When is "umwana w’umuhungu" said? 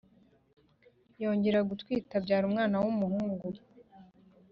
2.49-3.47